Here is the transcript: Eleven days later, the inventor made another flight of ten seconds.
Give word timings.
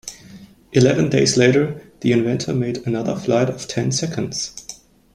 Eleven 0.71 1.09
days 1.11 1.37
later, 1.37 1.79
the 1.99 2.11
inventor 2.11 2.55
made 2.55 2.77
another 2.87 3.15
flight 3.15 3.49
of 3.51 3.67
ten 3.67 3.91
seconds. 3.91 4.81